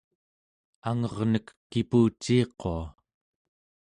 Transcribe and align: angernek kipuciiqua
angernek 0.89 1.47
kipuciiqua 1.71 2.77